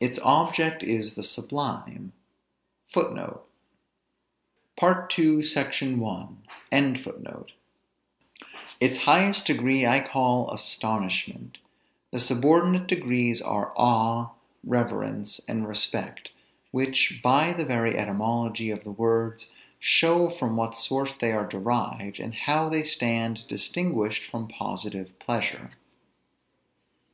[0.00, 2.14] Its object is the sublime.
[2.96, 3.18] Its
[9.02, 11.58] highest degree I call astonishment;
[12.10, 14.30] the subordinate degrees are awe,
[14.64, 16.30] reverence, and respect,
[16.70, 22.18] which, by the very etymology of the words, show from what source they are derived,
[22.18, 25.68] and how they stand distinguished from positive pleasure.